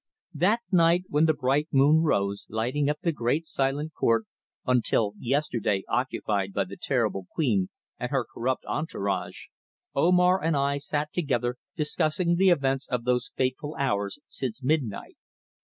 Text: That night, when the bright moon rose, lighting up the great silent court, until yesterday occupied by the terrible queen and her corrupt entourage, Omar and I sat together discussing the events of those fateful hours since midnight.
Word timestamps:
That 0.33 0.61
night, 0.71 1.03
when 1.09 1.25
the 1.27 1.33
bright 1.35 1.67
moon 1.71 2.01
rose, 2.01 2.47
lighting 2.49 2.89
up 2.89 3.01
the 3.01 3.11
great 3.11 3.45
silent 3.45 3.93
court, 3.93 4.25
until 4.65 5.13
yesterday 5.19 5.83
occupied 5.87 6.53
by 6.53 6.63
the 6.63 6.75
terrible 6.75 7.27
queen 7.31 7.69
and 7.99 8.09
her 8.09 8.25
corrupt 8.25 8.65
entourage, 8.65 9.49
Omar 9.93 10.41
and 10.43 10.57
I 10.57 10.77
sat 10.79 11.13
together 11.13 11.57
discussing 11.75 12.35
the 12.37 12.49
events 12.49 12.87
of 12.89 13.03
those 13.03 13.31
fateful 13.35 13.75
hours 13.77 14.17
since 14.27 14.63
midnight. 14.63 15.17